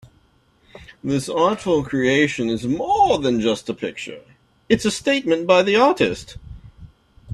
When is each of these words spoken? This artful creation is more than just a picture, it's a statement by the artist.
This 1.03 1.29
artful 1.29 1.83
creation 1.83 2.49
is 2.49 2.65
more 2.65 3.19
than 3.19 3.39
just 3.39 3.69
a 3.69 3.73
picture, 3.75 4.21
it's 4.67 4.83
a 4.83 4.89
statement 4.89 5.45
by 5.45 5.61
the 5.61 5.75
artist. 5.75 6.37